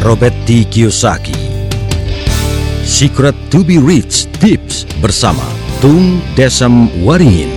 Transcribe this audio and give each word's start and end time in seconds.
Robert 0.00 0.32
T. 0.48 0.64
Kiyosaki. 0.64 1.36
Secret 2.88 3.36
to 3.52 3.60
be 3.60 3.76
Rich 3.76 4.32
Tips 4.40 4.88
bersama 4.96 5.44
Tung 5.84 6.24
Desem 6.32 6.88
Waringin. 7.04 7.52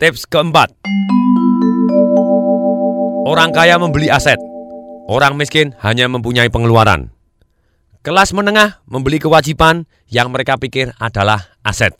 Tips 0.00 0.24
keempat. 0.32 0.72
Orang 3.28 3.52
kaya 3.52 3.76
membeli 3.76 4.08
aset. 4.08 4.40
Orang 5.12 5.36
miskin 5.36 5.76
hanya 5.84 6.08
mempunyai 6.08 6.48
pengeluaran. 6.48 7.19
Kelas 8.00 8.32
menengah 8.32 8.80
membeli 8.88 9.20
kewajiban 9.20 9.84
yang 10.08 10.32
mereka 10.32 10.56
pikir 10.56 10.88
adalah 10.96 11.52
aset. 11.60 11.92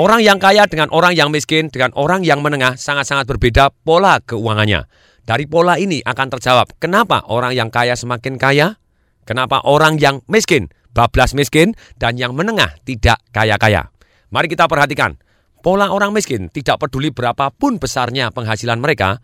Orang 0.00 0.24
yang 0.24 0.40
kaya 0.40 0.64
dengan 0.64 0.88
orang 0.88 1.12
yang 1.12 1.28
miskin 1.28 1.68
dengan 1.68 1.92
orang 1.92 2.24
yang 2.24 2.40
menengah 2.40 2.80
sangat-sangat 2.80 3.28
berbeda 3.28 3.68
pola 3.84 4.24
keuangannya. 4.24 4.88
Dari 5.28 5.44
pola 5.44 5.76
ini 5.76 6.00
akan 6.00 6.26
terjawab 6.32 6.80
kenapa 6.80 7.28
orang 7.28 7.52
yang 7.52 7.68
kaya 7.68 7.92
semakin 7.92 8.40
kaya, 8.40 8.80
kenapa 9.28 9.60
orang 9.68 10.00
yang 10.00 10.24
miskin 10.32 10.72
bablas 10.96 11.36
miskin 11.36 11.76
dan 12.00 12.16
yang 12.16 12.32
menengah 12.32 12.72
tidak 12.88 13.20
kaya-kaya. 13.36 13.92
Mari 14.32 14.48
kita 14.48 14.64
perhatikan. 14.64 15.20
Pola 15.60 15.92
orang 15.92 16.16
miskin 16.16 16.48
tidak 16.48 16.80
peduli 16.80 17.12
berapapun 17.12 17.76
besarnya 17.76 18.32
penghasilan 18.32 18.80
mereka, 18.80 19.20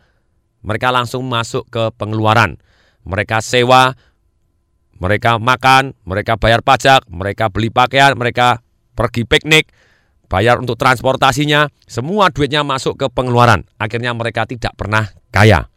mereka 0.60 0.92
langsung 0.92 1.24
masuk 1.24 1.64
ke 1.72 1.96
pengeluaran. 1.96 2.60
Mereka 3.08 3.40
sewa, 3.40 3.96
mereka 4.98 5.36
makan, 5.40 5.96
mereka 6.06 6.38
bayar 6.38 6.62
pajak, 6.62 7.06
mereka 7.10 7.50
beli 7.50 7.70
pakaian, 7.70 8.14
mereka 8.14 8.62
pergi 8.94 9.26
piknik, 9.26 9.70
bayar 10.30 10.58
untuk 10.62 10.78
transportasinya, 10.78 11.70
semua 11.86 12.30
duitnya 12.30 12.62
masuk 12.62 12.98
ke 12.98 13.06
pengeluaran. 13.10 13.66
Akhirnya 13.78 14.14
mereka 14.14 14.46
tidak 14.46 14.74
pernah 14.78 15.10
kaya. 15.34 15.70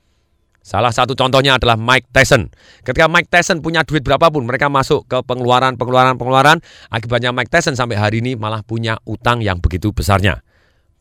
Salah 0.67 0.91
satu 0.91 1.15
contohnya 1.15 1.55
adalah 1.55 1.79
Mike 1.79 2.11
Tyson. 2.11 2.51
Ketika 2.83 3.07
Mike 3.07 3.31
Tyson 3.31 3.63
punya 3.63 3.87
duit 3.87 4.03
berapapun, 4.03 4.43
mereka 4.43 4.67
masuk 4.67 5.07
ke 5.07 5.15
pengeluaran, 5.23 5.79
pengeluaran, 5.79 6.19
pengeluaran. 6.19 6.59
Akibatnya 6.91 7.31
Mike 7.31 7.47
Tyson 7.47 7.79
sampai 7.79 7.95
hari 7.95 8.19
ini 8.19 8.35
malah 8.35 8.67
punya 8.67 8.99
utang 9.07 9.39
yang 9.39 9.63
begitu 9.63 9.95
besarnya. 9.95 10.43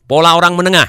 Pola 0.07 0.39
orang 0.39 0.55
menengah. 0.55 0.87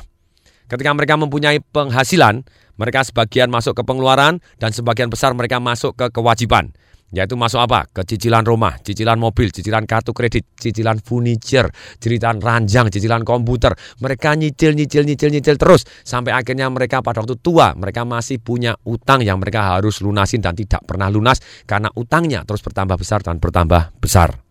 Ketika 0.70 0.94
mereka 0.94 1.18
mempunyai 1.18 1.58
penghasilan, 1.58 2.46
mereka 2.78 3.02
sebagian 3.02 3.50
masuk 3.50 3.74
ke 3.74 3.82
pengeluaran 3.82 4.38
dan 4.62 4.70
sebagian 4.70 5.10
besar 5.10 5.34
mereka 5.34 5.58
masuk 5.58 5.98
ke 5.98 6.14
kewajiban. 6.14 6.70
Yaitu 7.08 7.40
masuk 7.40 7.64
apa? 7.64 7.88
Ke 7.88 8.04
cicilan 8.04 8.44
rumah, 8.44 8.76
cicilan 8.84 9.16
mobil, 9.16 9.48
cicilan 9.48 9.88
kartu 9.88 10.12
kredit, 10.12 10.44
cicilan 10.60 11.00
furniture, 11.00 11.72
cicilan 11.96 12.36
ranjang, 12.36 12.92
cicilan 12.92 13.24
komputer. 13.24 13.72
Mereka 14.04 14.36
nyicil, 14.36 14.76
nyicil, 14.76 15.08
nyicil, 15.08 15.32
nyicil 15.32 15.56
terus. 15.56 15.88
Sampai 16.04 16.36
akhirnya 16.36 16.68
mereka 16.68 17.00
pada 17.00 17.24
waktu 17.24 17.40
tua, 17.40 17.72
mereka 17.72 18.04
masih 18.04 18.44
punya 18.44 18.76
utang 18.84 19.24
yang 19.24 19.40
mereka 19.40 19.80
harus 19.80 20.04
lunasin 20.04 20.44
dan 20.44 20.52
tidak 20.52 20.84
pernah 20.84 21.08
lunas. 21.08 21.40
Karena 21.64 21.88
utangnya 21.96 22.44
terus 22.44 22.60
bertambah 22.60 23.00
besar 23.00 23.24
dan 23.24 23.40
bertambah 23.40 23.96
besar. 23.96 24.44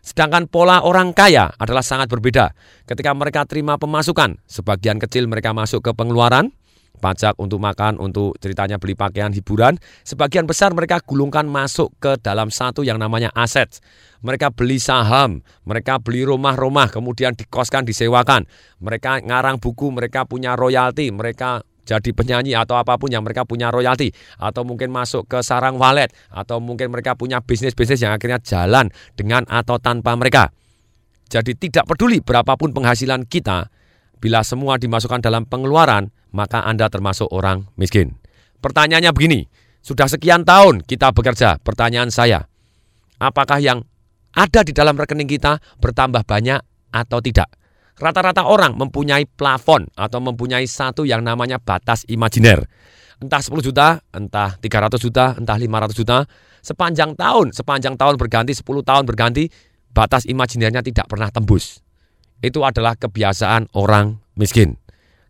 Sedangkan 0.00 0.48
pola 0.48 0.80
orang 0.80 1.12
kaya 1.12 1.52
adalah 1.60 1.84
sangat 1.84 2.08
berbeda. 2.08 2.56
Ketika 2.88 3.12
mereka 3.12 3.44
terima 3.44 3.76
pemasukan, 3.76 4.40
sebagian 4.48 4.96
kecil 4.96 5.28
mereka 5.28 5.52
masuk 5.52 5.84
ke 5.84 5.92
pengeluaran, 5.92 6.54
pajak 7.00 7.34
untuk 7.40 7.58
makan, 7.58 7.96
untuk 7.96 8.36
ceritanya 8.38 8.76
beli 8.76 8.92
pakaian, 8.92 9.32
hiburan. 9.32 9.80
Sebagian 10.04 10.44
besar 10.44 10.76
mereka 10.76 11.00
gulungkan 11.00 11.48
masuk 11.48 11.96
ke 11.96 12.20
dalam 12.20 12.52
satu 12.52 12.84
yang 12.84 13.00
namanya 13.00 13.32
aset. 13.32 13.80
Mereka 14.20 14.52
beli 14.52 14.76
saham, 14.76 15.40
mereka 15.64 15.96
beli 15.96 16.28
rumah-rumah, 16.28 16.92
kemudian 16.92 17.32
dikoskan, 17.32 17.88
disewakan. 17.88 18.44
Mereka 18.84 19.24
ngarang 19.24 19.56
buku, 19.56 19.88
mereka 19.88 20.28
punya 20.28 20.52
royalti, 20.52 21.08
mereka 21.08 21.64
jadi 21.90 22.14
penyanyi 22.14 22.54
atau 22.54 22.78
apa 22.78 22.94
pun 23.00 23.10
yang 23.10 23.26
mereka 23.26 23.42
punya 23.42 23.72
royalti 23.72 24.14
atau 24.38 24.62
mungkin 24.62 24.94
masuk 24.94 25.26
ke 25.26 25.42
sarang 25.42 25.74
walet 25.74 26.14
atau 26.30 26.62
mungkin 26.62 26.92
mereka 26.94 27.18
punya 27.18 27.42
bisnis-bisnis 27.42 27.98
yang 28.04 28.14
akhirnya 28.14 28.38
jalan 28.44 28.94
dengan 29.18 29.42
atau 29.50 29.82
tanpa 29.82 30.14
mereka. 30.14 30.54
Jadi 31.30 31.58
tidak 31.58 31.90
peduli 31.90 32.22
berapapun 32.22 32.70
penghasilan 32.70 33.26
kita, 33.26 33.70
bila 34.18 34.42
semua 34.42 34.76
dimasukkan 34.76 35.22
dalam 35.22 35.46
pengeluaran, 35.46 36.10
maka 36.30 36.62
Anda 36.66 36.90
termasuk 36.90 37.30
orang 37.30 37.70
miskin. 37.78 38.18
Pertanyaannya 38.60 39.12
begini, 39.14 39.40
sudah 39.80 40.06
sekian 40.06 40.44
tahun 40.44 40.84
kita 40.84 41.16
bekerja, 41.16 41.62
pertanyaan 41.64 42.12
saya, 42.12 42.44
apakah 43.16 43.60
yang 43.60 43.80
ada 44.36 44.60
di 44.62 44.70
dalam 44.70 44.94
rekening 44.94 45.26
kita 45.26 45.58
bertambah 45.80 46.22
banyak 46.28 46.60
atau 46.92 47.18
tidak? 47.24 47.48
Rata-rata 48.00 48.48
orang 48.48 48.80
mempunyai 48.80 49.28
plafon 49.28 49.84
atau 49.92 50.24
mempunyai 50.24 50.64
satu 50.64 51.04
yang 51.04 51.20
namanya 51.20 51.60
batas 51.60 52.08
imajiner. 52.08 52.64
Entah 53.20 53.44
10 53.44 53.60
juta, 53.60 54.00
entah 54.16 54.56
300 54.56 54.96
juta, 54.96 55.36
entah 55.36 55.56
500 55.60 55.92
juta. 55.92 56.24
Sepanjang 56.64 57.12
tahun, 57.12 57.52
sepanjang 57.52 58.00
tahun 58.00 58.16
berganti, 58.16 58.56
10 58.56 58.64
tahun 58.80 59.04
berganti, 59.04 59.52
batas 59.92 60.24
imajinernya 60.24 60.80
tidak 60.80 61.12
pernah 61.12 61.28
tembus. 61.28 61.84
Itu 62.40 62.64
adalah 62.64 62.96
kebiasaan 62.96 63.76
orang 63.76 64.16
miskin. 64.32 64.80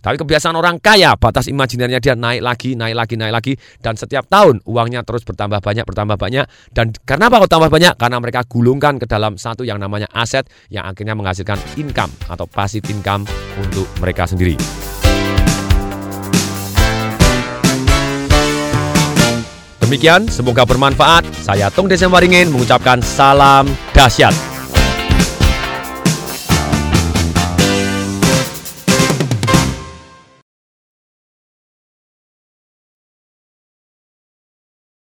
Tapi 0.00 0.16
kebiasaan 0.16 0.56
orang 0.56 0.81
kaya, 0.81 1.12
batas 1.21 1.47
imajinernya 1.53 2.00
dia 2.00 2.16
naik 2.16 2.41
lagi, 2.41 2.72
naik 2.72 2.97
lagi, 2.97 3.15
naik 3.21 3.33
lagi. 3.37 3.53
Dan 3.84 4.00
setiap 4.00 4.25
tahun 4.33 4.65
uangnya 4.65 5.05
terus 5.05 5.22
bertambah 5.28 5.61
banyak, 5.61 5.84
bertambah 5.84 6.16
banyak. 6.16 6.44
Dan 6.72 6.97
kenapa 7.05 7.44
kok 7.44 7.53
tambah 7.53 7.69
banyak? 7.69 8.00
Karena 8.00 8.16
mereka 8.16 8.41
gulungkan 8.49 8.97
ke 8.97 9.05
dalam 9.05 9.37
satu 9.37 9.62
yang 9.62 9.77
namanya 9.77 10.09
aset 10.16 10.49
yang 10.72 10.88
akhirnya 10.88 11.12
menghasilkan 11.12 11.61
income 11.77 12.11
atau 12.33 12.49
passive 12.49 12.88
income 12.88 13.28
untuk 13.61 13.84
mereka 14.00 14.25
sendiri. 14.25 14.56
Demikian, 19.84 20.31
semoga 20.31 20.62
bermanfaat. 20.62 21.27
Saya 21.43 21.67
Tung 21.69 21.91
Desem 21.91 22.09
Waringin 22.15 22.49
mengucapkan 22.55 23.03
salam 23.03 23.67
dahsyat. 23.91 24.50